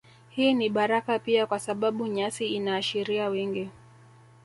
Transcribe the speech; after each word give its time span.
Hii 0.29 0.53
ni 0.53 0.69
baraka 0.69 1.19
pia 1.19 1.45
kwa 1.47 1.59
sababu 1.59 2.07
nyasi 2.07 2.47
inaashiria 2.47 3.27
wingi 3.29 3.69